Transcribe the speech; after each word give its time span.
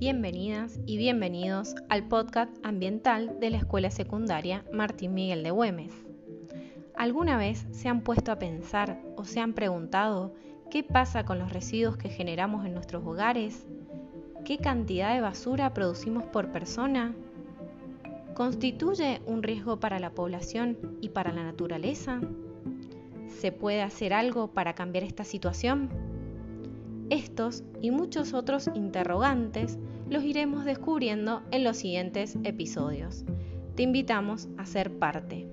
Bienvenidas 0.00 0.78
y 0.86 0.96
bienvenidos 0.96 1.74
al 1.88 2.06
podcast 2.06 2.52
ambiental 2.64 3.40
de 3.40 3.50
la 3.50 3.56
Escuela 3.56 3.90
Secundaria 3.90 4.64
Martín 4.72 5.12
Miguel 5.12 5.42
de 5.42 5.50
Güemes. 5.50 5.92
¿Alguna 6.94 7.36
vez 7.36 7.66
se 7.72 7.88
han 7.88 8.02
puesto 8.02 8.30
a 8.30 8.38
pensar 8.38 9.02
o 9.16 9.24
se 9.24 9.40
han 9.40 9.54
preguntado 9.54 10.32
qué 10.70 10.84
pasa 10.84 11.24
con 11.24 11.40
los 11.40 11.52
residuos 11.52 11.96
que 11.96 12.10
generamos 12.10 12.64
en 12.64 12.74
nuestros 12.74 13.04
hogares? 13.04 13.66
¿Qué 14.44 14.58
cantidad 14.58 15.12
de 15.14 15.20
basura 15.20 15.74
producimos 15.74 16.22
por 16.22 16.52
persona? 16.52 17.12
¿Constituye 18.34 19.20
un 19.26 19.42
riesgo 19.42 19.80
para 19.80 19.98
la 19.98 20.10
población 20.10 20.78
y 21.00 21.08
para 21.08 21.32
la 21.32 21.42
naturaleza? 21.42 22.20
¿Se 23.26 23.50
puede 23.50 23.82
hacer 23.82 24.12
algo 24.12 24.46
para 24.46 24.74
cambiar 24.74 25.02
esta 25.02 25.24
situación? 25.24 25.88
Estos 27.10 27.64
y 27.80 27.90
muchos 27.90 28.34
otros 28.34 28.70
interrogantes 28.74 29.78
los 30.10 30.24
iremos 30.24 30.64
descubriendo 30.64 31.42
en 31.50 31.64
los 31.64 31.78
siguientes 31.78 32.36
episodios. 32.44 33.24
Te 33.76 33.82
invitamos 33.82 34.48
a 34.58 34.66
ser 34.66 34.98
parte. 34.98 35.48